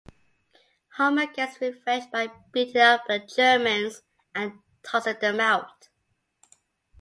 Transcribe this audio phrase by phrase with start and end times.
[0.97, 4.01] Homer gets revenge by beating up the Germans,
[4.33, 5.89] and tossing them out.